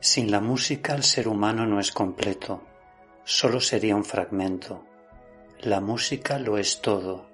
[0.00, 2.62] Sin la música el ser humano no es completo,
[3.24, 4.86] solo sería un fragmento.
[5.60, 7.28] La música lo es todo,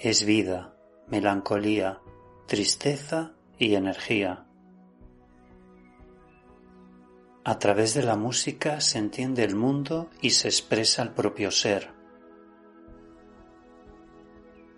[0.00, 0.74] es vida,
[1.06, 2.00] melancolía,
[2.46, 4.46] tristeza y energía.
[7.44, 11.90] A través de la música se entiende el mundo y se expresa el propio ser.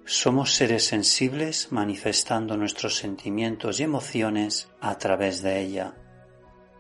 [0.05, 5.95] Somos seres sensibles manifestando nuestros sentimientos y emociones a través de ella.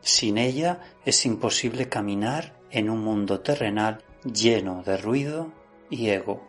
[0.04, 5.50] Sin ella es imposible caminar en un mundo terrenal lleno de ruido
[5.88, 6.46] y ego.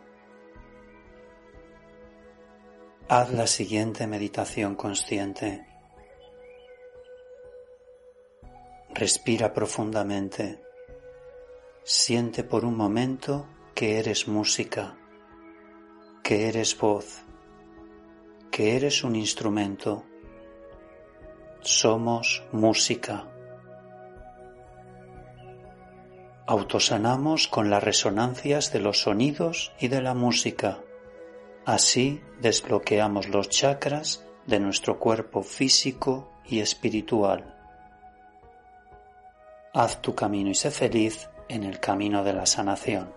[3.08, 5.66] Haz la siguiente meditación consciente.
[8.90, 10.60] Respira profundamente.
[11.82, 14.98] Siente por un momento que eres música,
[16.22, 17.24] que eres voz,
[18.50, 20.04] que eres un instrumento.
[21.62, 23.32] Somos música.
[26.46, 30.78] Autosanamos con las resonancias de los sonidos y de la música.
[31.64, 37.52] Así desbloqueamos los chakras de nuestro cuerpo físico y espiritual.
[39.74, 43.12] Haz tu camino y sé feliz en el camino de la sanación.